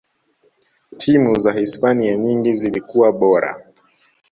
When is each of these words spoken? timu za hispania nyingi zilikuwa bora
timu 0.97 1.39
za 1.39 1.51
hispania 1.53 2.17
nyingi 2.17 2.53
zilikuwa 2.53 3.11
bora 3.11 3.67